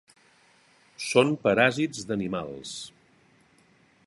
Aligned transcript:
Són 1.09 1.35
paràsits 1.45 2.09
d'animals. 2.13 2.75